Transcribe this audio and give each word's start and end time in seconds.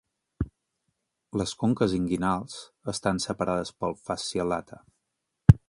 Les 1.41 1.53
conques 1.63 1.93
inguinals 1.97 2.57
estan 2.95 3.21
separades 3.29 3.75
pel 3.83 3.97
fascia 4.09 4.49
lata. 4.55 4.81